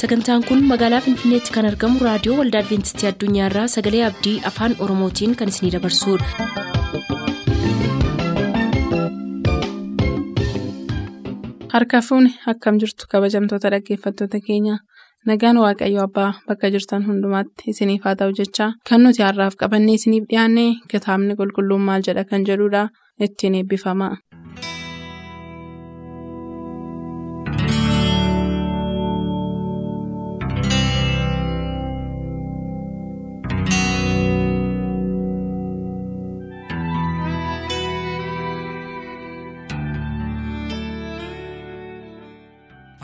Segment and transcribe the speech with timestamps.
[0.00, 5.54] sagantaan kun magaalaa finfinneetti kan argamu raadiyoo waldaa adventistii addunyaarraa sagalee abdii afaan oromootiin kan
[5.54, 7.28] isinidabarsudha.
[11.74, 14.76] harka fuuni akkam jirtu kabajamtoota dhaggeeffattoota keenya
[15.30, 20.24] nagaan waaqayyo abbaa bakka jirtan hundumaatti isiniif haa ta'u jechaa kan nuti har'aaf qabannee isiniif
[20.30, 22.82] dhiyaanne kitaabni qulqulluun maal jedha kan jedhudha
[23.26, 24.08] ittiin eebbifama.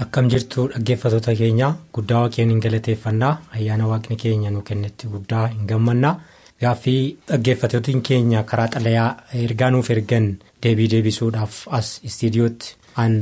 [0.04, 1.68] Akkam jirtu dhaggeeffattoota keenya?
[1.94, 6.14] Guddaa waaqeen hin galateeffannaa ayyaana waaqni keenya nu kennetti guddaa hin gammannaa
[6.62, 9.08] gaaffii dhaggeeffattoonni keenya karaa xalayaa
[9.44, 10.26] ergaa nuuf ergan
[10.66, 13.14] deebii deebisuudhaaf as istiidiyootti aan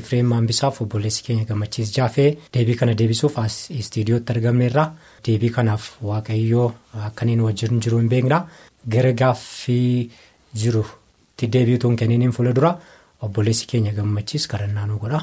[0.00, 4.86] efreem maambisaaf obboleessi keenya gammachiis jaafee deebii kana deebisuuf as istiidiyootti argameerra
[5.28, 6.66] deebii kanaaf waaqayyoo
[7.10, 8.40] akkaniin wajjin jiru hin beekna.
[8.88, 10.10] Gara gaaffii
[10.62, 12.72] jirutti deebiituun kenniin fuula dura
[13.22, 15.20] obboleessi keenya gammachiis kadhannaa nu godha.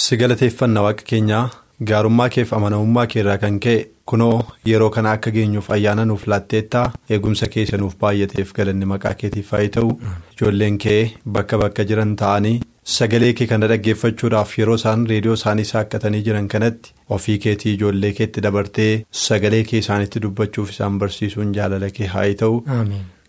[0.00, 1.50] Si galateeffanna waaqa keenyaa
[1.88, 3.74] gaarummaa keef amanamummaa keerraa kan ka'e
[4.12, 4.36] kunoo
[4.70, 6.84] yeroo kana akka geenyuuf ayyaana nuuf laatteettaa
[7.16, 9.90] eegumsa keessa nuuf baay'ateef galanni maqaa keetiif haa ta'u
[10.36, 11.02] ijoolleen kee
[11.36, 12.54] bakka bakka jiran ta'anii
[12.96, 18.40] sagalee kee kana dhaggeeffachuudhaaf yeroo isaan reediyoo isaanii saaqqatanii jiran kanatti ofii keetii ijoollee keetti
[18.48, 18.92] dabartee
[19.26, 22.64] sagalee kee isaanitti dubbachuuf isaan barsiisuun jaalala kee haa ta'u.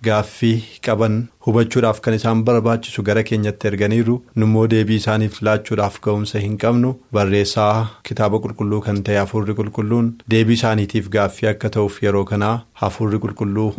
[0.06, 1.14] Gaaffii qaban
[1.46, 4.16] hubachuudhaaf kan isaan barbaachisu gara keenyatti erganiiru.
[4.36, 6.92] Nummoo deebii isaaniif laachuudhaaf ga'umsa hin qabnu.
[7.18, 10.10] Barreessaa kitaaba qulqulluu kan ta'e hafuurri qulqulluun.
[10.36, 13.70] Deebii isaaniitiif gaaffii akka ta'uuf yeroo kanaa hafuurri qulqulluu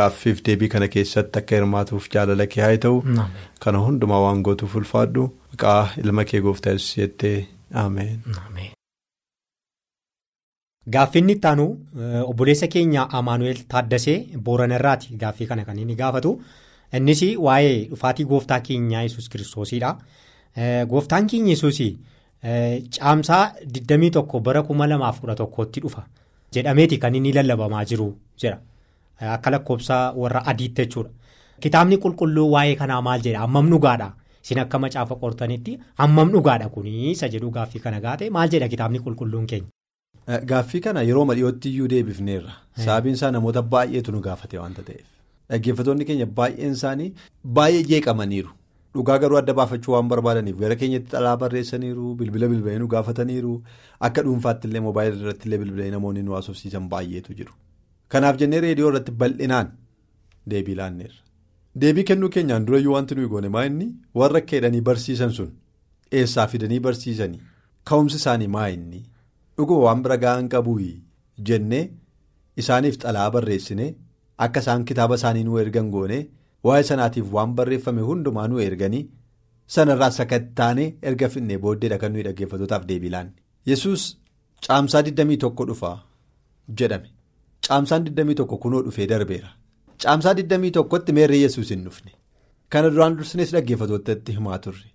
[0.00, 3.00] gaaffiif deebii kana keessatti akka hirmaatuuf jaalala kee haa ta'u.
[3.64, 5.30] Kana hundumaa waan gootuuf ulfaadhu.
[5.54, 7.38] Maqaa ilma kee gooftaa yesuus jettee
[7.86, 8.20] ameen.
[10.94, 11.64] Gaaffiin itti aanu
[12.30, 16.32] obboleessa keenya Amaanu'eel Taaddasee Booranarraati gaaffii kana kan inni gaafatu
[16.98, 19.90] innis waa'ee dhufaatii gooftaa keenyaa yesus kiristoosiidha.
[20.92, 21.80] Gooftaan keenya yesus
[22.96, 26.06] caamsaa 21 bara 2011tti dhufa
[26.56, 28.08] jedhameeti kan inni lallabamaa jiru
[28.42, 28.58] jira
[29.34, 31.10] akka lakkoofsa warra adiitti jechuudha.
[31.60, 34.08] Kitaabni qulqulluu waa'ee kanaa maal jedha hammam dhugaadha
[34.44, 38.98] isin akka macaafa qortanitti hammam dhugaadha kuni isa jedhu gaaffii kana gaate maal jedha kitaabni
[39.06, 39.68] qulqulluun keenya.
[40.50, 42.52] Gaaffii kana yeroo madhiyootti iyyuu deebifneerra
[42.84, 45.06] sababiin isaa namoota baay'eetu nu gaafate waanta ta'eef.
[45.50, 47.12] Dhaggeeffattoonni keenya baay'een isaanii
[47.58, 48.50] baay'ee jeeqamaniiru.
[48.94, 53.54] Dhugaa garuu adda baafachuu waan barbaadaniif gara keenyatti xalaa barreessaniiru bilbila bilbilanii nu gaafataniiru.
[54.08, 57.52] Akka dhuunfaatti illee moobaayilii irratti illee bilbilanii namoonni nu haasofsiisan baay'eetu jiru.
[58.08, 59.72] Kanaaf jennee reediyoo irratti bal'inaan
[60.50, 61.20] deebii laanneerra
[61.82, 63.88] deebii kennuu keenyaan durayyuu wanti nuyi goone maa inni?
[64.14, 65.50] Warra akka jedhanii barsiisan sun
[66.20, 67.40] eessaa fidanii barsiisanii?
[67.84, 68.68] Ka'umsi isaanii maa
[69.60, 70.90] dhuguma waan bira ga'an qabuuyi
[71.50, 71.84] jennee
[72.62, 73.86] isaaniif xalaa barreessine
[74.46, 76.18] akka isaan kitaaba isaanii nu ergan goone
[76.68, 79.02] waa'ee sanaatiif waan barreeffame hundumaa nu erganii
[79.76, 83.32] sanarraa sakattaanee erga finnee booddeedha kan nuyi dhaggeeffatootaaf deebii laanne.
[83.70, 84.02] Yesuus
[84.66, 85.90] caamsaa 21 dhufa
[86.78, 87.08] jedhame
[87.68, 89.50] caamsaan 21 kunoo dhufee darbeera
[90.04, 92.12] caamsaa 21tti meerree Yesuus hin dhufne
[92.74, 94.88] kana duraan dursinees dhaggeeffatootatti himaa turre.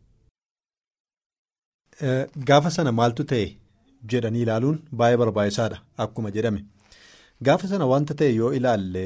[2.50, 3.48] Gaafa sana maaltu ta'e.
[4.14, 6.62] Jedhanii ilaaluun baay'ee barbaachisaadha akkuma jedhame
[7.50, 9.06] gaafa sana wanta ta'e yoo ilaalle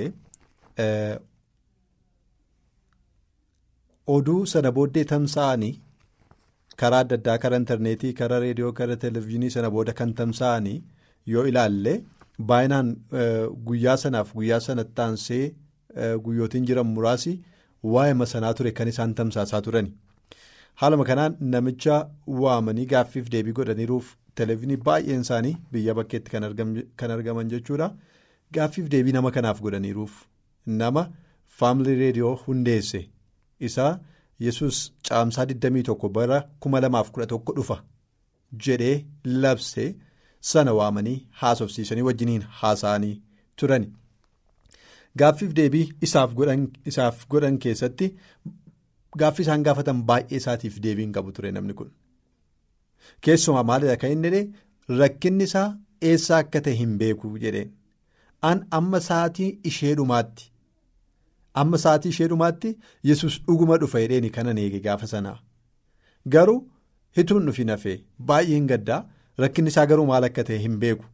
[4.16, 5.74] oduu sana booddee tamsa'anii
[6.82, 10.78] karaa adda addaa karaa intarneetii karaa reediyoo karaa televezyiinii sana booda kan tamsa'anii
[11.34, 11.94] yoo ilaalle
[12.52, 12.90] baay'inaan
[13.70, 15.44] guyyaa sanaaf guyyaa sanatti aansee
[16.28, 17.34] guyyootiin jiran muraasi
[17.96, 19.92] waa'ee sanaa ture kan isaan tamsaasaa turani.
[20.82, 21.96] haaluma kanaan namicha
[22.42, 24.08] waamanii gaaffiif deebii godhaniiruuf
[24.40, 26.32] televezyiinii baay'een isaanii biyya bakkeetti
[27.00, 27.88] kan argaman jechuudha.
[28.56, 30.14] Gaaffiif deebii nama kanaaf godhaniiruuf.
[30.82, 31.04] Nama
[31.60, 33.02] faamilii reediyoo hundeesse.
[33.68, 34.00] Isaa
[34.46, 34.78] yesus
[35.10, 36.38] caamsaa 21 bara
[36.68, 37.78] 2011 dhufa
[38.66, 39.86] jedhee labse
[40.52, 43.16] sana waamanii haasofsiisanii wajjiniin haasa'anii
[43.56, 43.94] turani.
[45.20, 46.36] Gaaffiif deebii isaaf
[47.30, 48.16] godhan keessatti.
[49.18, 51.92] Gaaffii isaan gaafatan baay'ee isaatiif deebiin qabu ture namni kun
[53.28, 55.68] keessumaa maalidha kan inni jedhee rakkinni isaa
[56.12, 57.70] eessaa akka ta'e hin beeku jedheen
[58.50, 60.46] an amma sa'aatii ishee dhumaatti.
[61.62, 62.70] Amma sa'aatii ishee dhumaatti
[63.12, 65.38] yesus dhuguma dhufa jedheeni kanan eege gaafa sanaa
[66.36, 66.60] garuu
[67.18, 67.96] hituun nufi nafee
[68.32, 69.00] baay'ee hin gaddaa
[69.44, 71.06] rakkinni isaa garuu maal akka ta'e hin beeku.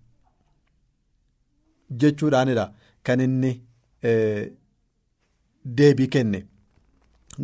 [2.01, 2.65] Jechuudhaanidha
[3.03, 3.51] kan inni
[5.77, 6.39] deebii kenne.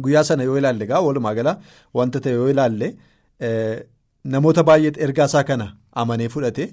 [0.03, 1.53] Guyyaa sana yoo ilaalle egaa walumaa gala
[1.99, 2.87] wanta ta'e yoo ilaalle
[4.23, 5.67] namoota baay'ee ergaa isaa kana
[6.03, 6.65] amanee fudhate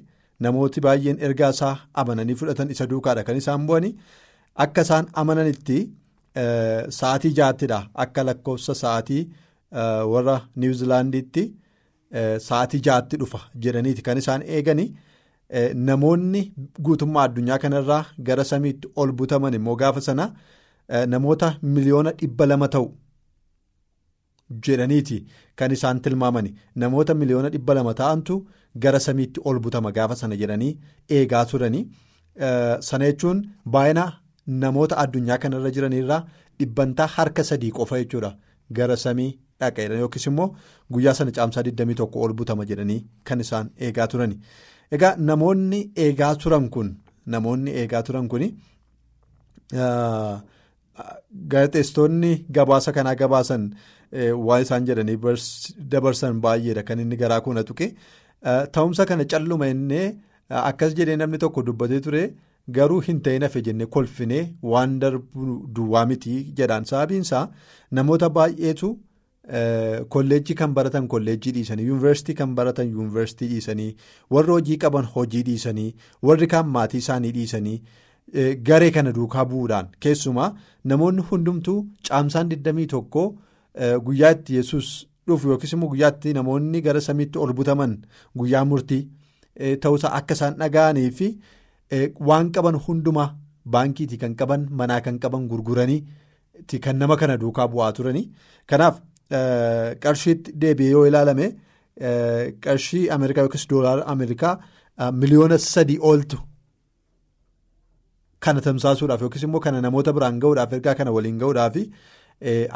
[0.47, 3.93] namooti baay'een ergaa isaa amananii fudhatan isa duukaadha kan isaan bu'anii
[4.67, 5.79] akka isaan amananitti
[6.99, 9.23] sa'aatii ja'attidha akka lakkoofsa sa'aatii
[10.13, 11.45] warra niwuzilaandiitti
[12.49, 14.89] sa'aatii ja'atti dhufa jedhaniiti kan isaan eeganii.
[15.89, 16.41] Namoonni
[16.87, 20.27] guutummaa addunyaa kanarraa gara samiitti ol butaman immoo gaafa sana
[21.13, 22.89] namoota miliyoona dhibba lama ta'u
[24.67, 25.19] jedhaniiti.
[25.57, 28.35] Kan isaan tilmaamani namoota miliyoona dhibba lama ta'antu
[28.83, 30.79] gara samiitti ol butama gaafa sana jedhanii
[31.19, 31.85] eegaa turanii.
[32.89, 33.43] Sana jechuun
[33.75, 34.05] baay'ina
[34.63, 36.23] namoota addunyaa kanarra jiranirraa
[36.61, 38.33] dhibbantaa harka sadii qofa jechuudha.
[38.77, 39.31] Gara samii
[39.61, 40.49] dhaqeedha yookiis immoo
[40.93, 44.37] guyyaa sana caamsaa 21 ol butama jedhanii kan isaan eegaa turani.
[44.95, 46.91] Egaa namoonni eegaa turan kun
[47.35, 48.45] namoonni eegaa turan kun
[51.53, 53.65] gaazexeessitoonni gabaasa kanaa gabaasan
[54.49, 55.17] waan isaan jedhanii
[55.95, 57.89] dabarsan baay'eedha kan inni garaa kuna tuqe
[58.77, 60.07] ta'umsa kana calluma innee
[60.63, 62.23] akkas jedhee namni tokko dubbatee ture
[62.79, 67.45] garuu hin ta'in hafe jennee kolfinee waan darbu duwwaa miti jedhaan sababiinsaa
[68.01, 68.97] namoota baay'eetu.
[70.15, 73.95] Kolleejjii kan baratan kolleejjii dhiisanii yuunivarsiitii kan baratan yuunivarsiitii dhiisanii
[74.37, 75.95] warri hojii qaban hojii dhiisanii
[76.31, 77.79] warri kaan maatii isaanii dhiisanii
[78.69, 80.51] garee kana duukaa bu'uudhaan keessumaa
[80.93, 81.77] namoonni hundumtuu
[82.11, 83.23] caamsaan 21
[84.07, 84.87] guyyaa itti yesus
[85.29, 87.93] dhufu yookiis immoo guyyaa itti namoonni gara samiitti ol butaman
[88.39, 89.03] guyyaa murtii
[89.83, 91.29] ta'uusaa akka isaan dhaga'anii fi
[92.31, 93.29] waan qaban hundumaa
[93.77, 96.01] baankiitii kan qaban manaa kan qaban gurguranii
[96.85, 98.27] kan nama kana duukaa bu'aa turanii
[98.71, 98.97] kanaaf.
[100.03, 101.47] Qarshiitti deebi'ee yoo ilaalame
[102.65, 104.55] qarshii Ameerikaa yookiis doolaara Ameerikaa
[105.21, 106.39] miliyoona sadii ooltu
[108.45, 111.77] kana tamsaasuudhaaf yookiis immoo kana namoota biraan gahuudhaaf ergaa kana waliin gahuudhaaf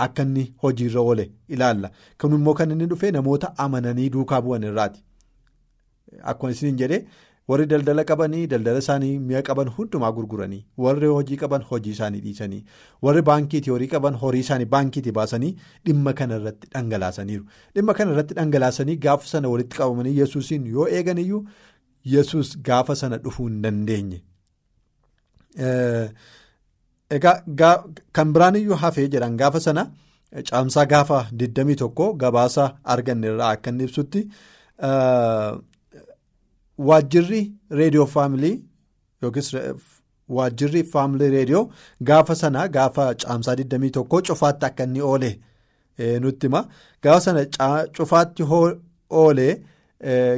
[0.06, 1.91] akka inni hojiirra oole ilaalla.
[2.20, 5.05] Kun immoo kan inni dhufee namoota amananii duukaa bu'an irraati.
[6.23, 7.05] Akkuma isiniin jedhee
[7.49, 12.61] warri daldala qabanii daldala isaanii mi'a qaban hundumaa gurguranii warri hojii qaban hojii isaanii dhiisanii
[13.06, 15.50] warri baankiitii horii qaban horii isaanii baankiitii baasanii
[15.87, 17.44] dhimma kana irratti dhangalaasaniiru
[17.75, 21.43] dhimma kana irratti dhangalaasanii gaafa sana walitti qabamanii yesuusiin yoo eeganiyyuu
[22.14, 24.23] yesus gaafa sana dhufuu hin dandeenye.
[27.17, 27.75] Egaa
[28.12, 29.82] kan biraan iyyuu hafee jedhan gaafa sana
[30.50, 32.64] caamsaa gaafa 21 gabaasa
[32.94, 34.20] arganne irraa akka inni ibsutti.
[36.88, 37.41] Waajjirri
[37.81, 38.55] reediyoo faamilii
[39.23, 39.50] yookiis
[40.38, 41.64] waajjirri faamilii reediyoo
[42.11, 45.31] gaafa sana gaafa caamsaa 21 cufaatti akka inni oole
[46.20, 46.64] nutti hima.
[47.03, 47.47] Gaafa sana
[47.99, 48.43] cufaatti
[49.11, 49.49] oole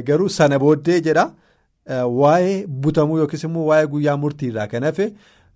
[0.07, 1.25] garuu sana booddee jedha
[2.19, 5.07] waa'ee butamuu yookiis immoo waa'ee guyyaa murtiirraa kan hafe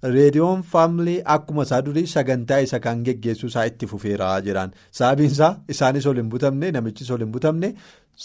[0.04, 6.06] reediyoon faamilii akkuma isaa durii sagantaa isa kan geggeessuu isaa itti fufeera jedhaan sababiinsaa isaanis
[6.12, 7.74] ol hin butamne namichis ol hin butamne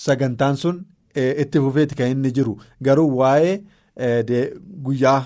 [0.06, 0.84] sagantaan sun.
[1.42, 2.52] Itti fufeeti kan inni jiru
[2.86, 4.42] garuu waa'ee
[4.86, 5.20] guyyaa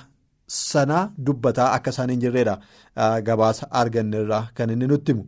[0.56, 2.56] sanaa dubbataa akka isaan hin jirredha
[3.28, 5.24] gabaasa arganne irraa kan inni nutti himu.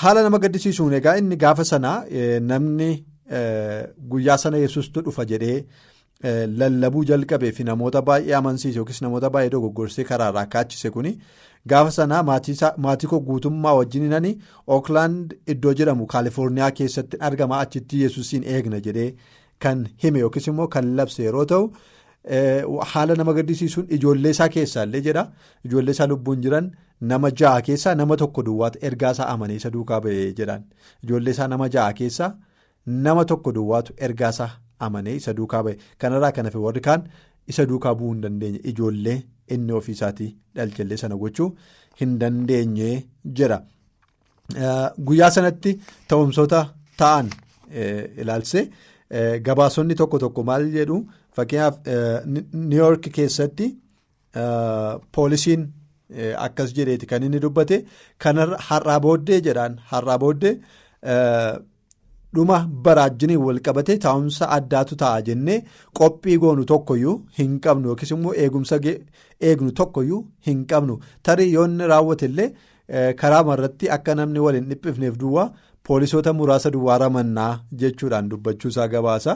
[0.00, 1.96] Haala nama gaddisiisuun egaa inni gaafa sanaa
[2.50, 2.90] namni
[4.14, 5.58] guyyaa sana yesustu dhufa jedhee
[6.24, 11.18] lallabuu jalqabee fi namoota baay'ee amansiise yookiis namoota baay'ee dogoggorsee karaarraa kaachise kuni.
[11.68, 14.36] Gaafa sanaa maatii koo guutummaa wajjin
[14.66, 19.14] Ookland iddoo jedhamu Kaalifoorniyaa keessatti argama achitti yesuusiin eegna jedhee
[19.58, 21.72] kan hime yookiis immoo kan labse yeroo ta'u
[22.92, 25.24] haala nama gaddisiisuun ijoollee isaa keessaallee jedha
[25.64, 26.70] ijoollee isaa lubbuun jiran
[27.12, 30.64] nama ja'a keessaa nama tokko duwwaatu ergaa isaa amanee isa duukaa ba'ee jedhaan
[31.04, 32.30] ijoollee isaa nama ja'a keessaa
[33.06, 34.50] nama tokko duwwaatu ergaa isaa
[34.86, 37.04] amanee isa duukaa ba'e kanarraa kan hafe warri kaan
[37.54, 39.18] isa duukaa bu'uu hin dandeenye ijoollee.
[39.54, 41.48] Inni ofiisaatii dhalchallee sana gochuu
[42.00, 42.90] hin dandeenye
[43.40, 43.58] jira.
[45.06, 45.72] Guyyaa sanatti
[46.08, 46.60] ta'umsoota
[46.98, 47.28] ta'an
[48.22, 48.62] ilaalse
[49.48, 50.98] gabaasonni tokko tokko maal jedhu
[51.36, 51.76] fakkeenyaaf
[52.70, 53.66] niiwoork keessatti
[55.16, 55.66] poolisiin
[56.46, 57.76] akkas jedheeti kan inni dubbate
[58.24, 58.36] kan
[58.68, 60.54] har'aa booddee jedhaan har'aa booddee
[62.36, 65.58] dhuma baraajjiniin wal qabate taa'umsa addaatu ta'a jennee
[65.98, 68.78] qophii goonu tokkoyyuu hin qabnu yookiis immoo eegumsa
[69.48, 70.94] eegnu tokkoyyuu hin qabnu
[71.28, 72.48] tarii yoonni raawwate illee
[73.22, 75.46] karaa marratti akka namni wal hin dhiphifneef duwwaa
[75.88, 79.34] poolisoota muraasa duwwaa ramannaa jechuudhaan dubbachuusaa gabaasa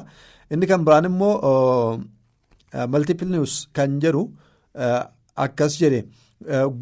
[0.56, 1.34] inni kan biraan immoo
[2.94, 4.22] maltiipil niwus kan jedhu
[5.46, 6.00] akkas jedhe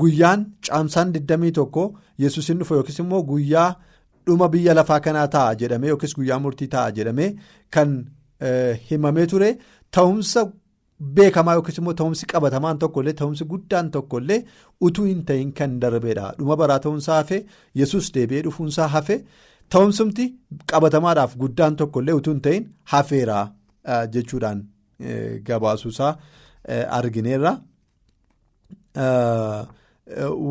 [0.02, 1.90] guyyaan caamsaan 21
[2.26, 3.70] yesuusin dhufa yookiis immoo guyyaa.
[4.26, 7.30] Dhuma biyya lafaa kanaa ta'a jedhamee yookiis guyyaa murtii ta'a jedhamee
[7.76, 7.96] kan
[8.90, 9.48] himamee ture
[9.96, 10.44] ta'umsa
[11.16, 14.38] beekamaa yookiis immoo ta'umsi qabatamaan tokkollee ta'umsi guddaan tokkollee
[14.88, 17.38] utuu hin ta'in kan darbeedha dhuma baraa ta'uunsaa hafe
[17.82, 19.16] yesus deebi'ee dhufuunsaa hafe
[19.76, 20.24] ta'umsumti
[20.72, 22.64] qabatamaadhaaf guddaan tokkollee utuu hin ta'in
[22.94, 23.44] hafeeraa
[24.16, 24.64] jechuudhaan
[25.46, 26.12] gabaasuusaa
[26.98, 27.52] argineerra.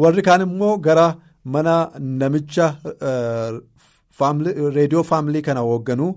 [0.01, 1.07] warri kaan immoo gara
[1.45, 2.67] mana namicha
[4.77, 6.11] reediyoo faamilii kana hoogganuu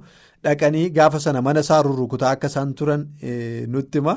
[0.45, 3.07] dhaqanii gaafa sana mana isaa rurrukutaa akka isaan turan
[3.75, 4.15] nutti hima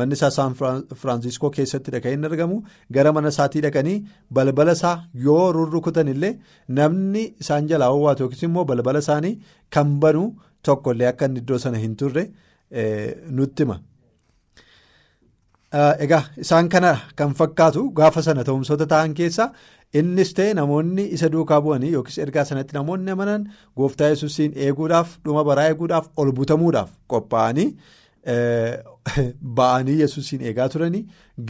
[0.00, 0.54] manni isaa saan
[1.00, 2.58] firaansiskoo keessatti dhaqanii hin argamu
[2.96, 3.96] gara mana isaatii dhaqanii
[4.38, 6.32] balbala isaa yoo rurrukutan illee
[6.80, 9.34] namni isaan jalaa hoowwaatu yookiis immoo balbala isaanii
[9.76, 10.24] kan banu
[10.68, 12.24] tokkollee akka iddoo sana hin turre
[13.38, 13.80] nutti hima.
[15.72, 19.52] Egaa isaan kana kan fakkaatu gaafa sana ta'umsoota ta'an keessa
[20.00, 25.44] innis ta'e namoonni isa duukaa bu'anii yookiis ergaa sanatti namoonni amanan gooftaa yesuusiin eeguudhaaf dhuma
[25.48, 27.68] baraa eeguudhaaf ol butamuudhaaf qophaa'anii
[29.60, 31.02] ba'anii yesuusiin eegaa turanii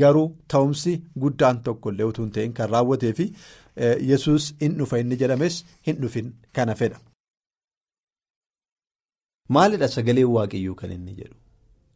[0.02, 3.26] garuu ta'umsi guddaan tokkollee utuu hin ta'in kan raawwatee fi
[4.11, 5.57] yesuus hin dhufa inni jedhames
[5.88, 7.00] hin dhufin kana fedha.
[9.49, 11.37] Maalidha sagaleen waaqayyoo kan inni jedhu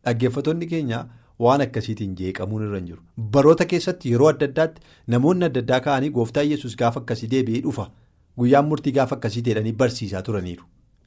[0.04, 1.04] dhaggeeffattoonni keenya.
[1.44, 3.02] Waan akkasiitiin jeeqamuun irra hin jiru.
[3.36, 4.80] Baroota keessatti yeroo adda addaatti
[5.14, 7.84] namoonni adda addaa ka'anii gooftaa yesus gaafa akkasii deebi'ee dhufa
[8.42, 10.64] guyyaan murtii gaafa akkasii jedhanii barsiisaa turaniiru.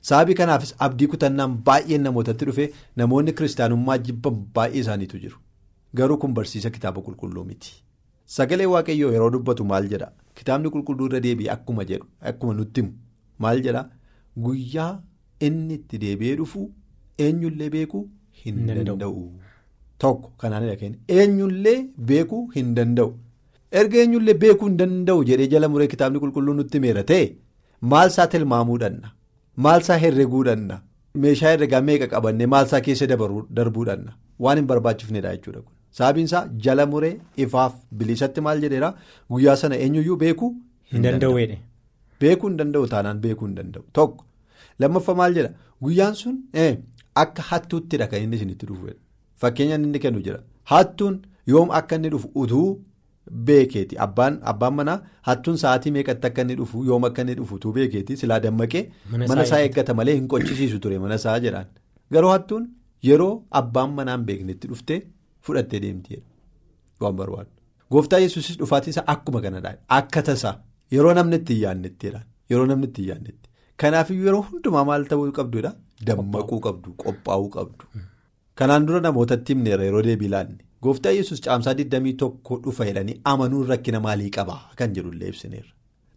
[0.09, 2.69] Sababii kanaafis abdii kutannaan baay'een namootatti dhufe
[3.03, 5.37] namoonni kiristaanummaa jibban baay'ee isaaniitu jiru.
[6.01, 7.73] Garuu kun barsiisa kitaaba qulqulluu miti.
[8.37, 10.11] Sagalee waaqayyoo yeroo dubbatu maal jedha?
[10.41, 12.83] Kitaabni qulqulluu irra deebi'ee akkuma jedhu akkuma nutti
[13.45, 13.83] maal jedha?
[14.47, 14.91] Guyyaa
[15.47, 16.67] inni itti deebi'ee dhufu
[17.27, 18.03] eenyullee beekuu
[18.45, 19.23] hin danda'u.
[20.03, 21.77] Tokko kanaanidha keenya eenyullee
[22.11, 23.09] beekuu hin danda'u.
[23.79, 27.25] Erga eenyullee beekuu hin danda'u jedhee jala muree kitaabni qulqulluu nutti meera ta'e
[27.93, 29.11] maalsaa tilmaamuu danna
[29.65, 30.77] maalsaa herreguu danna
[31.25, 33.07] meeshaa herregaa meeqa qabannee maalsaa keessa
[33.59, 34.11] darbuu danna
[34.45, 35.73] waan hin barbaachifnedha jechuudha kun.
[35.97, 37.13] Sababiinsaa jala muree
[37.45, 38.89] ifaaf bilisatti maal jedheera?
[39.31, 40.49] Guyyaa sana eenyuyyuu beekuu
[40.93, 41.35] hin danda'u.
[42.21, 43.83] Beekuu hin danda'u taanaan beekuu hin danda'u.
[43.93, 44.25] Tokko
[44.79, 45.51] lammaffaa maal jedha?
[45.83, 46.35] Guyyaan sun
[47.23, 48.93] akka hattuuttidha kan inni isinitti dhufu.
[49.41, 50.39] Fakkeenyaan inni kennu jira.
[50.71, 51.19] Hattuun
[51.53, 52.67] yoom akka inni dhufu utuu
[53.47, 53.97] beekeeti.
[54.05, 58.17] Abbaan manaa hattuun sa'aatii meeqatti akka inni dhufu yoom akka inni dhufu utuu beekeeti?
[58.21, 59.93] Silaa dammaqee mana isaa eeggata.
[59.99, 61.65] malee hin qochisiisu ture mana isaa jedhaan.
[62.13, 62.67] Garuu hattuun
[63.09, 64.99] yeroo abbaan manaan beeknetti dhuftee
[65.47, 66.23] fudhattee deemti
[67.01, 67.49] waan barbaadu.
[67.91, 70.55] Gooftaa yesuusis dhufaatii isaa akkuma kanadha akka tasaa.
[70.95, 72.19] Yeroo namni itti hin yaadnettidha
[72.51, 73.49] yeroo namni itti hin yaadnetti.
[73.81, 75.71] Kanaafiyyuu yeroo hundumaa maal ta'uu qabdudha
[76.07, 77.83] dammaquu qabdu qophaa'uu qabdu.
[78.59, 83.99] Kanaan dura namootatti himneera yeroo deebii ilaanne gooftaa yesus caamsaa 21 dhufa jedhanii amanuun rakkina
[84.05, 84.55] maalii qaba?
[84.79, 85.71] Kan jedhullee ibsineerra.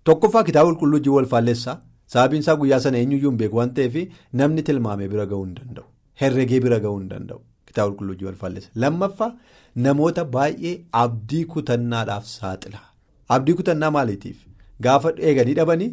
[0.05, 1.77] Tokkoffaa kitaaba qulqulluu wajjin wal faalleessaa
[2.15, 3.97] sababiin isaa guyyaa sana eenyuyyuu hin beeku waan ta'eef
[4.41, 5.85] namni tilmaamee bira gahuu hin danda'u.
[6.23, 7.41] Herregee bira gahuu hin danda'u.
[7.69, 8.71] Kitaaba qulqulluu wajjin wal faalleessa.
[8.87, 9.31] Lammaffaa
[9.87, 12.81] namoota baay'ee abdii kutannaadhaaf saaxila.
[13.39, 14.37] Abdii kutannaa maaliitiif?
[14.89, 15.91] Gaafa eeganii dhabanii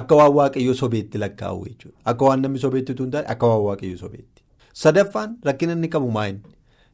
[0.00, 1.96] akka waan waaqayyoo sobeetti lakkaa'u jechuudha.
[2.04, 4.39] Akka waan namni sobeetti hin taane akka waan waaqayyoo sobeetti.
[4.82, 6.40] Sadaffaan rakkina inni qabu maayini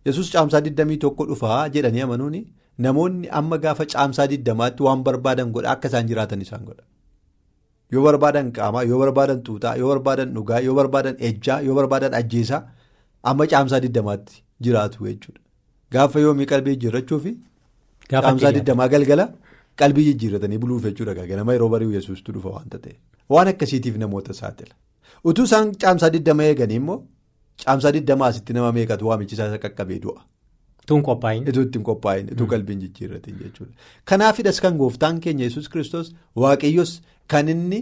[0.08, 2.40] yesus caamsaa 21 dhufaa jedhanii amanuuni
[2.86, 6.84] namoonni amma gaafa caamsaa 20tti waan barbaadan godha akka isaan jiraatan isaan godha.
[7.92, 12.60] Yoo barbaadan qaamaa yoo barbaadan xuuxaa yoo barbaadan dhugaa yoo barbaadan ejjaa yoo barbaadan ajjeesaa
[13.32, 15.40] amma caamsaa 20tti jiraatu jechuudha.
[15.92, 17.32] Gaafa yoomii qalbii jijjiirrachuufi
[18.12, 19.26] caamsaa 20 galgala
[19.82, 22.96] qalbii jijjiirratanii buluuf jechuudha ganama yeroo bari'u yesuustu dhufa waanta ta'e
[23.34, 24.74] waan akkasiitiif namoota saaxila
[25.30, 26.98] utuu isaan caamsaa 20 eeganii immoo.
[27.64, 30.20] Caamsaa 20 asitti nama meeqatu waamichi isaa qaqqabee du'a.
[30.86, 31.48] Tuun qophaa'in.
[31.50, 33.72] Ituu ittiin qophaa'in ituu qalbiin jijjiirratin jechuudha.
[34.04, 37.80] Kanaafidhas kan gooftaan keenya yesus kristos waaqayyos kan inni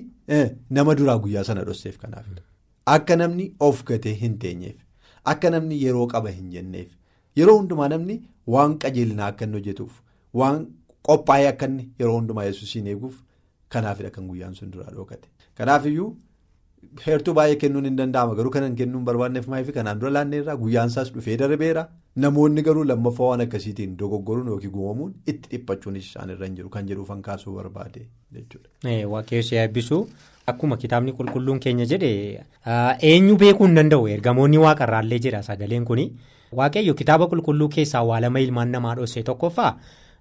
[0.71, 2.43] nama duraa guyyaa sana dhosseef kanaafidha.
[2.87, 4.76] Akka namni of gatee hin teenyeef
[5.33, 6.88] akka namni yeroo qaba hin jenneef
[7.40, 8.16] yeroo hundumaa namni
[8.54, 10.00] waan qajeelinaa akka inni hojjetuuf
[10.40, 10.66] waan
[11.09, 13.14] qophaa'ee akka inni yeroo hundumaa yesuusiin eeguuf
[13.76, 15.28] kanaafidha kan guyyaan sun duraa dhokate.
[15.54, 16.11] Kanaafiyyuu.
[17.07, 18.35] Heertuu baay'ee kennuun hin danda'ama.
[18.38, 21.87] Garuu kanan kennuun barbaanneef maayiif kanaan dura laanneerraa guyyaan isaas dhufee darbeera
[22.25, 26.69] namoonni garuu lammaffaa waan akkasiitiin dogoggoruun yookiin gumamuun itti dhiphachuunis isaanirra hin jiru.
[26.76, 28.71] Kan jedhuuf kan kaasuu barbaade jechuudha.
[29.17, 29.99] Waaqayyoon eebbisu
[30.53, 32.12] akkuma kitaabni qulqulluun keenya jedhe
[33.11, 34.09] eenyu beekuu hin danda'u?
[34.19, 36.07] Ergamoonni waaqarraallee jedha sagaleen kuni.
[36.62, 39.73] Waaqayyo kitaaba qulqulluu keessaa waa lama ilmaan namaa dhossee tokkoffaa.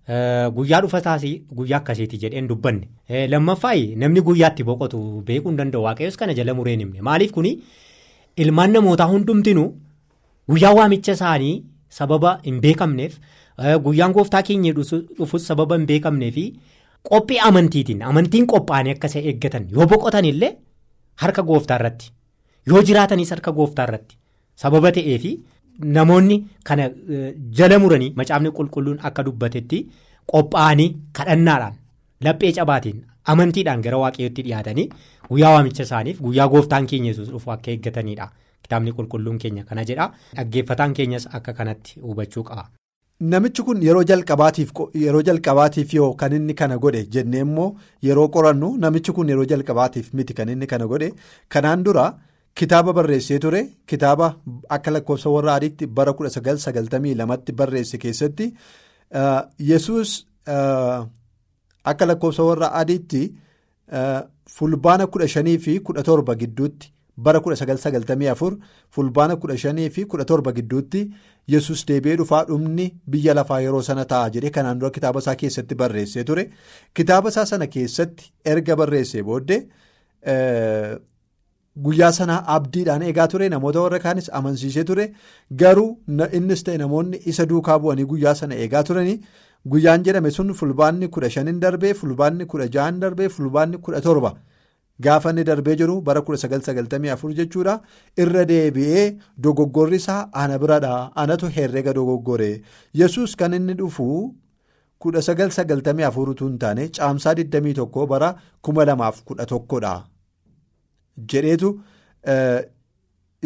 [0.08, 1.24] Guyyaa dhufataas
[1.56, 2.88] guyyaa akkasiiti jedheen dubbanne.
[3.30, 5.84] Lammaffaa namni guyyaatti boqotu beekuu hin danda'u.
[5.84, 7.02] Waaqayyos kana jala mureen himne.
[7.02, 7.60] Maaliif kuni?
[8.38, 9.70] Ilmaan namootaa hundumtinuu
[10.50, 13.18] guyyaa waamicha isaanii sababa hin beekamneef
[13.84, 16.46] guyyaan gooftaa keenya dhufus sababa hin beekamneefi
[17.10, 20.50] qophii amantiitiin amantiin qophaa'anii akka isa eeggatan yoo boqotan illee
[21.24, 22.10] harka gooftaa irratti
[22.72, 24.18] yoo jiraatanis harka gooftaa irratti
[24.56, 25.34] sababa ta'eefi.
[25.80, 26.90] Namoonni kana
[27.60, 29.80] jala muranii macaafni qulqulluun akka dubbatetti
[30.34, 30.90] qophaa'anii
[31.20, 31.74] kadhannaadhaan
[32.28, 33.02] laphee cabaatiin
[33.34, 34.90] amantiidhaan gara waaqayyootti dhiyaatanii
[35.30, 38.30] guyyaa waamicha isaaniif guyyaa gooftaan keenya yesus dhufu akka eeggatanidha
[38.64, 42.66] kitaabni qulqulluun keenya kana jedha dhaggeeffataan keenyas akka kanatti hubachuu qaba.
[43.32, 44.04] Namichi kun yeroo
[45.24, 47.68] jalqabaatiif yoo kan inni kana godhe jennee immoo
[48.08, 51.10] yeroo qorannu namichi kun yeroo jalqabaatiif miti kan inni kana godhe
[51.50, 52.06] kanaan dura
[52.62, 54.28] kitaaba barreessee ture kitaaba
[54.78, 58.48] akka lakkoofsa warra adiitti bara 1992tti barreesse keessatti
[59.72, 60.16] yesus
[61.92, 63.22] akka lakkoofsa warra adiitti
[64.58, 66.88] fulbaana 15 fi 17 gidduutti.
[67.26, 68.58] bara 1994
[68.96, 71.02] fulbaana 15 fi 17 gidduutti
[71.54, 75.76] yesus deebi'ee dhufaa dhumni biyya lafaa yeroo sana ta'a jedhee kanaan dura kitaaba isaa keessatti
[75.82, 76.46] barreessee ture
[77.00, 79.60] kitaaba isaa sana keessatti erga barreessee booddee
[81.86, 85.06] guyyaa sanaa abdiidhaan eegaa ture namoota warra kaanis amansiisee ture.
[85.62, 85.90] Garuu
[86.40, 89.20] innis ta'e namoonni isa duukaa bu'anii guyyaa sana eegaa turanii
[89.66, 94.34] guyyaan jedhame sun fulbaanni 15 darbee fulbaanni 16 darbee fulbaanni 17.
[95.02, 97.80] Gaafa inni darbee jiru bara 1994 jechuudha.
[98.18, 101.12] Irra deebi'ee dogoggorri isaa ana biradha.
[101.16, 102.62] Anatu herrega dogoggore.
[102.94, 104.08] Yesus kan inni dhufu
[105.06, 108.36] 1994 utuu hin taane caamsaa 21 bara
[108.68, 110.13] 2011dha
[111.18, 111.70] jedheetu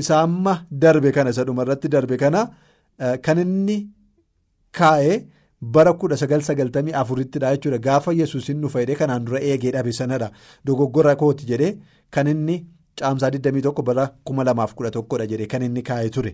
[0.02, 2.42] isa amma darbe kana isa dhumarratti darbe kana
[3.26, 3.78] kan inni
[4.72, 5.18] kaa'ee.
[5.62, 10.28] bara 1994ttidha jechuudha gaafa yesus hin dhufa jedhee kanaan dura eegee dhabe sanadha
[10.66, 11.72] dogoggora kooti jedhee
[12.18, 12.58] kan inni
[13.00, 16.32] caamsaa 21 bara 2011dha jedhee kan inni kaa'ee ture.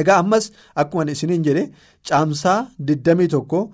[0.00, 0.50] Egaa ammas
[0.82, 1.66] akkuma isiniin jedhee
[2.10, 2.58] caamsaa
[2.92, 3.64] 21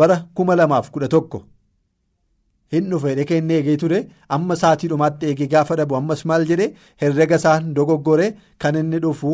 [0.00, 1.42] bara 2011
[2.74, 4.00] hin dhufa jedhee kan inni eegee ture
[4.36, 6.70] amma sa'aatii dhumaatti eegee gaafa dhabu ammas maal jedhee
[7.02, 8.26] herrega isaan dogoggore
[8.64, 9.32] kan inni dhufu.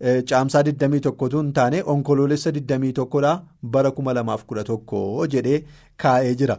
[0.00, 3.30] Caamsaa 21 tun taane onkoloolessa 21dha
[3.74, 5.60] bara 2011 jedhee
[6.02, 6.56] kaa'ee jira.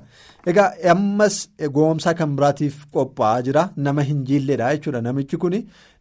[0.52, 1.36] Egaa ammas
[1.76, 3.63] goomsaa kan biraatiif qophaa'aa jira.
[3.76, 5.02] Nama hin jiilleedha jechuudha.
[5.02, 5.54] Namichi kun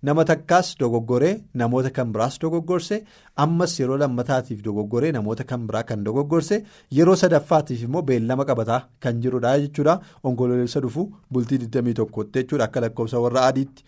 [0.02, 3.02] nama takkaas dogoggoree namoota kan biraas dogoggorse
[3.44, 6.62] ammas yeroo lammataatiif dogoggoree namoota kan biraa kan dogoggorse
[7.00, 9.98] yeroo sadaffaatiif immoo beellama qabataa kan jirudha jechuudha.
[10.24, 13.84] Onkoloolessa dhufu bultii 21 jechuudha akka lakkoofsa warra adiitti.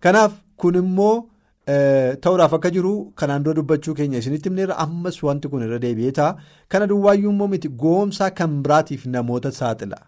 [0.00, 1.28] Kanaaf kun immoo.
[1.66, 6.36] Ta'uudhaaf akka jiru kanaan dura dubbachuu keenya isinitti himneerra ammas wanti kun irra deebi'ee ta'a.
[6.68, 9.98] Kana duwwaayyuu immoo miti goomsaa kan biraatiif namoota saaxila.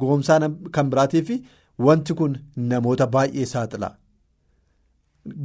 [0.00, 0.38] Goomsaa
[0.76, 1.30] kan biraatiif
[1.86, 3.90] wanti kun namoota baay'ee saaxila.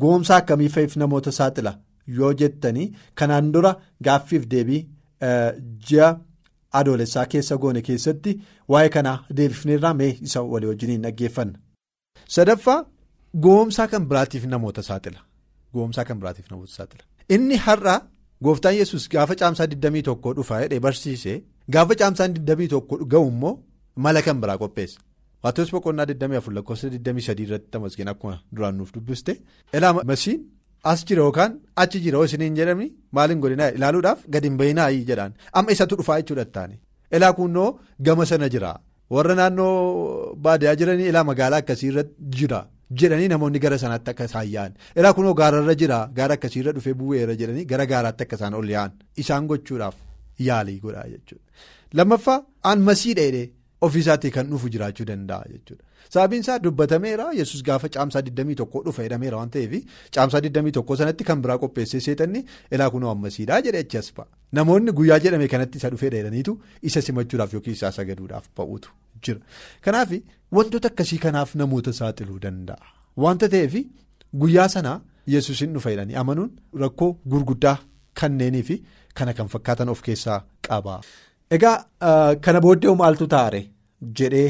[0.02, 1.73] Goomsaa akkamiif namoota saaxila
[2.19, 3.73] yoo jettanii kanaan dura
[4.06, 4.82] gaaffiif deebii
[5.89, 6.10] ji'a
[6.80, 8.32] adoolessaa keessa goone keessatti
[8.71, 11.60] waa'ee kanaa deebifneerraa mee isa walii wajjiniin dhaggeeffanna.
[12.28, 12.82] Sadaffaa.
[13.41, 15.19] Goomsaa kan biraatiif namoota saaxila.
[15.74, 17.04] Goomsaa kan biraatiif namoota saaxila.
[17.30, 17.96] Inni har'a
[18.43, 21.34] gooftaan yesus gaafa caamsaa 21 dhufa jedhee barsiise
[21.74, 23.54] gaafa caamsaan 21 ga'u immoo
[23.96, 25.00] mala kan biraa qopheessa.
[25.43, 29.34] Waantota boqonnaa 24 lakkoofsa 23 irratti tamasgeen akkuma duraan nuuf dubbiste.
[29.78, 30.39] Ilaa masiin
[30.91, 35.34] as jira yookaan achi jira yoo isiniin jedhamni maaliin godhinaa ilaaluudhaaf gadi hin bayinaa jedhaan
[35.58, 36.76] amma isatu dhufaa jechuudha taane.
[37.15, 37.69] Ilaa kunnoo
[38.06, 38.72] gama sana jira.
[39.15, 42.60] Warra naannoo baadiyyaa jiranii ilaa magaalaa akkasii irratti jira.
[43.02, 47.36] Jedhanii namoonni gara sanaatti akka isaan yaa'an ilaa kunoo gaararra jira gaara akkasiirra dhufee bu'eera
[47.41, 48.91] jedhanii gara gaaraatti akka isaan ol yaa'an
[49.26, 49.96] isaan gochuudhaaf
[50.50, 51.46] yaalii godhaa jechuudha.
[52.00, 53.50] Lammaffaa aan masii dheedhee
[53.88, 55.84] ofiisaatii kan dhufu jiraachuu danda'a jechuudha.
[56.13, 59.74] Sababiin isaa dubbatameera yesus gaafa caamsaa 21 dhufa jedhameera waan ta'eef
[60.17, 62.43] caamsaa 21 sanatti kan biraa qopheessee seetanni
[62.78, 64.28] ilaa kunoo ammasiidhaa jedhee achi as ba'a.
[64.60, 66.58] Namoonni guyyaa jedhame kanatti isa dhufee dheedhaniitu
[66.91, 68.89] isa simachuudhaaf yookiin isaa sagaduudhaaf ba'uutu
[69.28, 69.40] jira.
[69.86, 70.12] Kanaaf
[70.60, 72.86] wantoota akkasii kanaaf namoota saaxiluu danda'a.
[73.24, 73.76] Wanta ta'eef
[74.44, 75.00] guyyaa sanaa
[75.36, 76.52] yesus hin dhufa jedhanii amanuun
[76.86, 77.78] rakkoo gurguddaa
[78.22, 78.76] kanneenii fi
[79.20, 81.02] kana kan fakkaatan of keessaa qaba.
[81.52, 81.78] Egaa
[82.48, 83.62] kana booddee maaltu taare
[84.20, 84.48] jedhee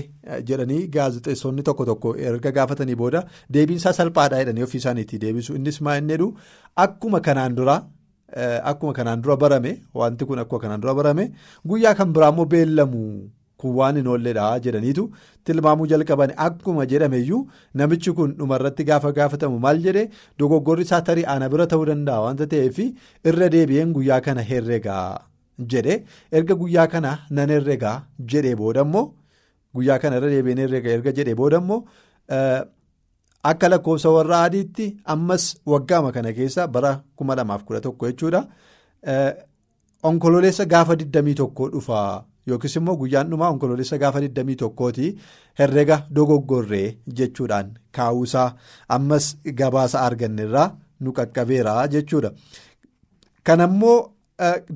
[0.49, 3.21] jedhanii gaazexeessonni tokko tokko erga gaafatanii booda
[3.57, 6.29] deebiinsaa salphaadhaa jedhanii ofii isaaniitti deebisu innis maa inni jedhu
[6.85, 7.75] akkuma kanaan dura
[8.71, 11.25] akkuma kanaan dura barame wanti kun akkuma kanaan dura barame
[11.73, 13.03] guyyaa kan biraa immoo beellamu
[13.63, 15.03] kun waan hin oolledha jedhaniitu.
[15.45, 17.41] Tilmaamuu jalqaban akkuma jedhameyyuu
[17.81, 20.07] namichi kun dhumarratti gaafa gaafatamu maal jedhee
[20.39, 22.79] dogoggorri isaa tarii ana bira ta'uu danda'a wanta ta'eef
[23.31, 25.09] irra deebi'een guyyaa kana herregaa.
[25.71, 25.95] jedhe.
[26.37, 27.97] Erga guyyaa kana nan herregaa
[28.31, 29.03] jedhee boodammoo
[29.77, 31.77] guyyaa kana irra deebiin herrega erga jedhee boodammoo
[33.51, 38.41] akka lakkoofsa warra adiitti ammas waggaama kana keessa bara 2011 jechuudha.
[40.09, 41.99] Onkololeessa gaafa 21 dhufa
[42.51, 45.11] yookiis immoo guyyaan dhumaa onkololeessa gaafa 21ti
[45.59, 46.87] herrega dogoggorree
[47.19, 48.47] jechuudhaan kaa'uusaa
[48.97, 49.29] ammas
[49.61, 50.67] gabaasa arganneerraa
[50.99, 52.31] nu qaqqabeera jechuudha
[53.43, 53.99] kanammoo.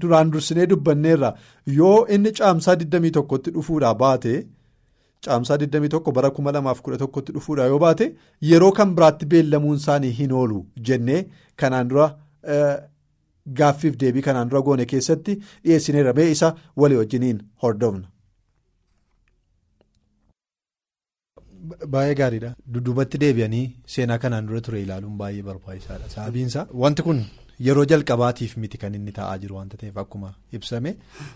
[0.02, 1.30] duraan dursinee dubbanneerra
[1.78, 4.34] yoo inni caamsaa 21tti dhufuudhaa baate
[5.26, 8.06] caamsaa 21 bara 2011tti dhufuudhaa yoo baate
[8.50, 11.18] yeroo kan biraatti beellamuun isaanii hin oolu jennee
[11.64, 12.06] kanaan dura
[13.62, 18.08] gaaffiif deebii kanaan dura goone keessatti dhiyeessineerra mee isa walii wajjiniin hordofna.
[21.94, 22.54] Baay'ee gaariidha.
[22.74, 26.10] Dudduubatti deebi'anii seenaa kanaan dura ture ilaaluun baay'ee barbaachisaadha.
[26.16, 27.22] Sababiinsa wanti kun
[27.68, 30.92] yeroo jalqabaatiif miti kan inni ta'aa jiru wanta ta'eef akkuma ibsame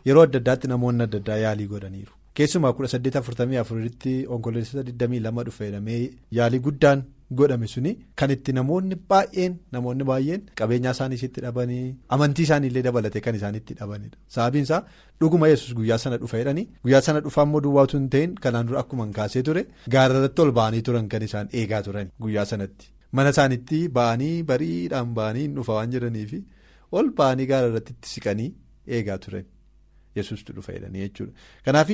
[0.09, 2.13] yeroo adda addaatti namoonni adda addaa yaalii godhaniiru.
[2.39, 5.99] Keessumaa kudha saddeet afurtamii afuritti onkoloolessa 22 dhufeedhamee
[6.39, 7.03] yaalii guddaan
[7.39, 11.83] godhame suni kan itti namoonni baay'een namoonni baay'een qabeenyaa isaanii itti dhabanii
[12.15, 14.17] amantii isaaniillee dabalatee kan isaanitti dhabanidha.
[14.35, 14.81] Sababiinsaa
[15.21, 18.79] dhuguma yesus guyyaa sana dhufa jedhanii guyyaa sana dhufaa immoo duwwaatu hin ta'in kanaan dura
[18.83, 19.63] akkuma kaasee ture
[19.95, 25.45] gaararratti ol ba'anii turan kan isaan eegaa turan guyyaa sanatti mana isaanitti ba'anii bariidhaan ba'anii
[25.47, 26.33] hin dhufa waan jedhaniif
[26.99, 28.49] ol ba'anii gaararratti siqanii
[28.97, 29.45] eegaa turan
[30.19, 31.33] yesustu dhufa jedhanii jechuudha.
[31.65, 31.89] Kanaaf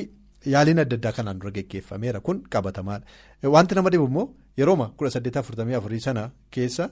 [0.46, 3.06] yaaliin adda addaa kanaan dura geggeeffameera kun qabatamaadha.
[3.44, 6.90] Wanti nama dhibu immoo yerooma kudha saddeet afurtamii afurii sana keessa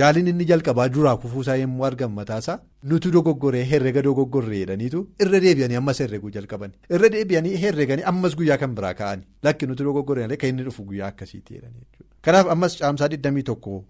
[0.00, 2.58] yaaliin inni jalqabaa duraa kufuusaa yommuu argan mataasaa
[2.90, 8.58] nutu dogoggoree herrega dogoggorree jedhaniitu irra deebi'anii ammas herreguu jalqaban irra deebi'anii herreganii ammas guyyaa
[8.62, 12.10] kan biraa ka'anii lakki nutu dogoggoree kan inni dhufu guyyaa akkasiitti jedhanii jechuudha.
[12.22, 13.82] Kanaaf ammas caamsaa 21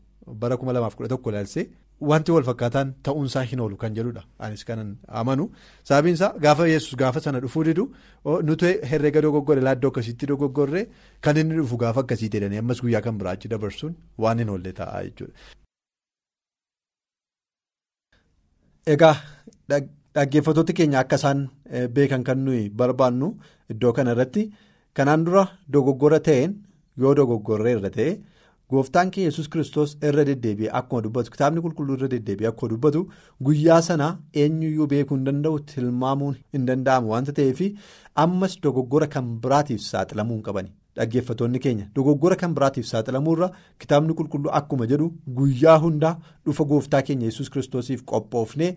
[0.42, 1.66] bara 2011 ilaalsee
[2.00, 4.88] wanti wal fakkaataan ta'uunsaa hin oolu kan jedhudha anis kanan
[5.20, 5.44] amanu
[5.90, 7.84] sababiinsaa gaafa yesus gaafa sana dhufuu didu
[8.48, 10.84] nuti herrega dogoggoree laaddoo akkasiitti dogoggorree
[11.28, 14.72] kan inni dhufu gaafa akkasiitti jedhanii ammas guyyaa kan biraa achi dabarsuun waan hin oolle
[14.80, 15.34] ta'a jechuudha.
[18.94, 19.14] Egaa
[19.70, 21.40] dhaggeeffattoota keenya akka isaan
[21.96, 23.28] beekan kan nuyi barbaannu
[23.74, 24.42] iddoo kana irratti
[24.96, 26.52] kanaan dura dogoggora ta'een
[27.02, 28.12] yoo dogoggorree irra ta'e.
[28.70, 33.02] Gooftaan kee yesus kristos irra deddeebi'ee akkuma dubbatu kitaabni qulqulluu irra deddeebi'ee akkuma dubbatu
[33.48, 34.08] guyyaa sana
[34.44, 37.60] eenyuyyuu beekuu hin danda'u tilmaamuun hin danda'amu wanta ta'eef
[38.24, 40.72] ammas dogoggora kan biraatiif saaxilamuu hin qabani.
[40.98, 43.50] Dhaggeeffattoonni keenya dogoggora kan biraatiif saaxilamuurra
[43.84, 46.12] kitaabni qulqulluu akkuma jedhu guyyaa hundaa
[46.46, 48.72] dhufa gooftaa keenya yesus kristosiif qophoofnee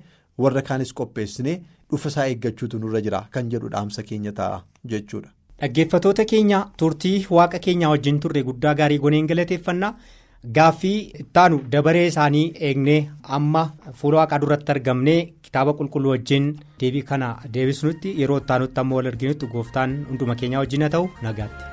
[0.46, 1.58] warra kaanis qopheessinee
[1.92, 4.62] dhufa isaa eeggachuutu nurra jira kan jedhu dhaamsa keenya ta'a
[4.96, 5.34] jechuudha.
[5.62, 9.92] Dhaggeeffatoota keenya turtii waaqa keenyaa wajjin turre guddaa gaarii goneen galateeffannaa
[10.58, 13.00] gaaffii ittaanu dabaree isaanii eegnee
[13.40, 13.64] amma
[14.02, 15.18] fuula waaqaa duratti argamnee
[15.48, 16.48] kitaaba qulqulluu wajjin
[16.84, 21.64] deebii kana deebisnutti yeroo ittaanutti amma wal arginutti gooftaan hunduma keenyaa wajjin haa ta'u nagaatti.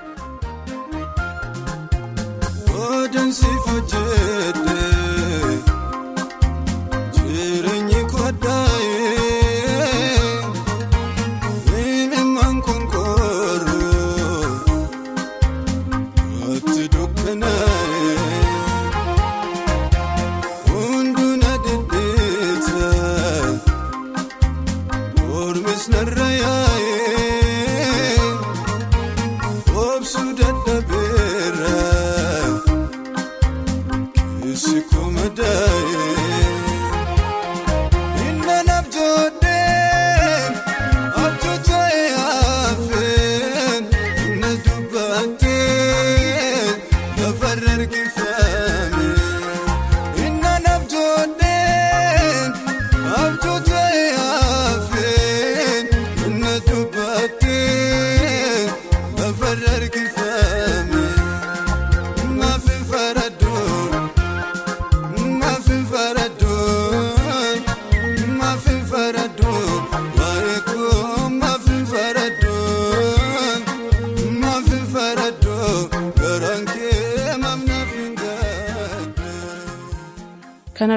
[47.88, 48.15] que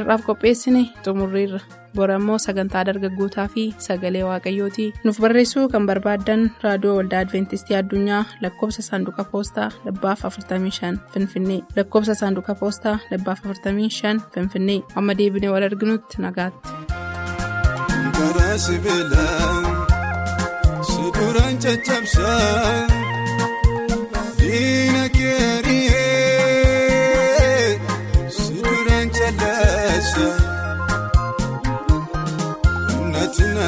[0.10, 1.60] kanarraaf qopheessine xumurriirra
[1.98, 4.86] bora immoo sagantaa dargaggootaa fi sagalee waaqayyooti.
[5.06, 11.60] Nuuf barreessuu kan barbaaddan raadiyoo waldaa adventistii addunyaa lakkoofsa saanduqa poostaa dhibbaaf 45 finfinnee.
[11.78, 14.80] Lakkoofsa saanduqa poostaa dhibbaaf 45 finfinnee.
[14.96, 16.70] Amma deebinee wal arginutti nagaatti.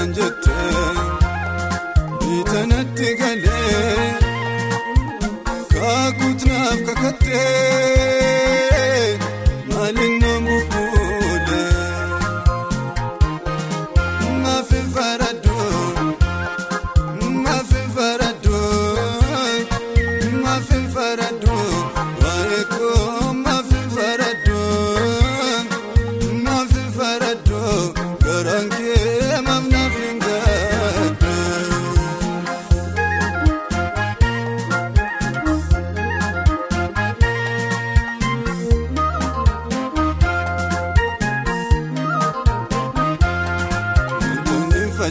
[0.02, 0.94] Naan jettee
[2.20, 4.18] biitanatti galee
[5.74, 8.01] kaakutnaaf kakattee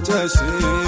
[0.01, 0.80] facaasee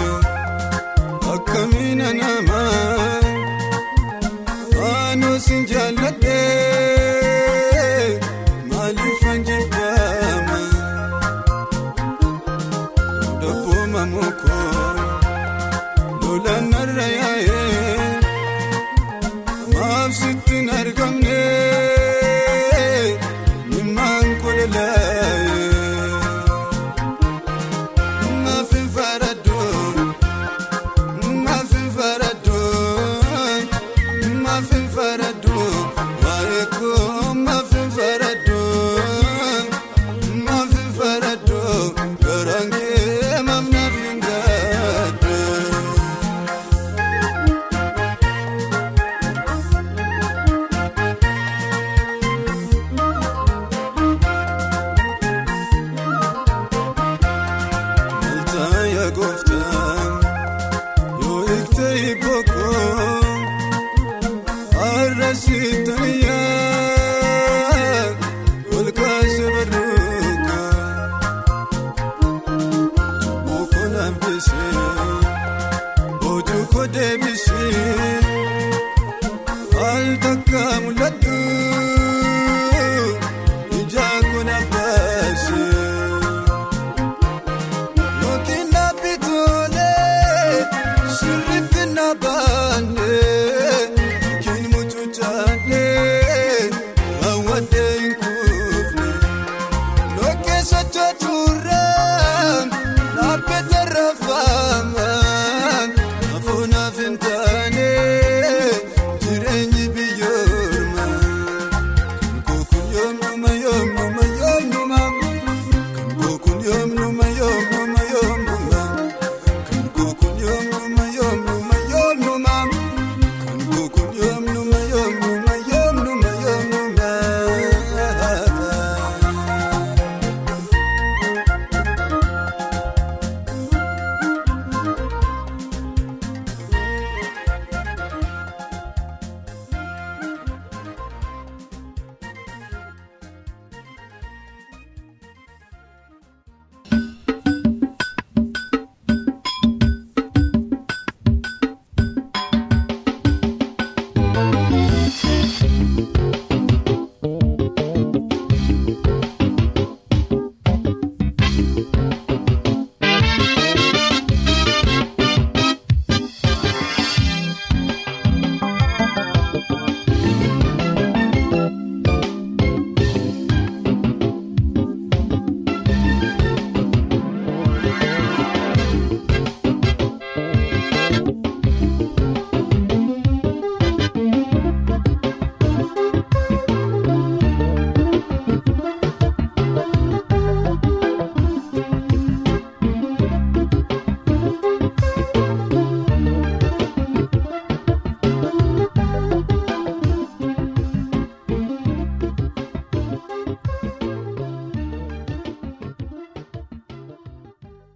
[100.93, 101.32] to